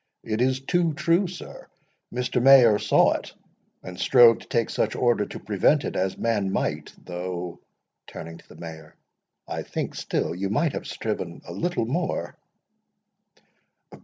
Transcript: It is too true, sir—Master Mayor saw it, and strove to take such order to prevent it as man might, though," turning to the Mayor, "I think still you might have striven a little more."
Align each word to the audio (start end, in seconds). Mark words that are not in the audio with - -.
It 0.23 0.41
is 0.41 0.59
too 0.61 0.93
true, 0.95 1.27
sir—Master 1.27 2.41
Mayor 2.41 2.79
saw 2.79 3.11
it, 3.11 3.33
and 3.83 3.99
strove 3.99 4.39
to 4.39 4.47
take 4.47 4.71
such 4.71 4.95
order 4.95 5.27
to 5.27 5.39
prevent 5.39 5.85
it 5.85 5.95
as 5.95 6.17
man 6.17 6.51
might, 6.51 6.91
though," 7.05 7.59
turning 8.07 8.39
to 8.39 8.49
the 8.49 8.55
Mayor, 8.59 8.95
"I 9.47 9.61
think 9.61 9.93
still 9.93 10.33
you 10.33 10.49
might 10.49 10.71
have 10.73 10.87
striven 10.87 11.43
a 11.45 11.53
little 11.53 11.85
more." 11.85 12.35